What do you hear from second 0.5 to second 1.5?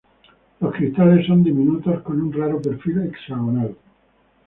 Los cristales son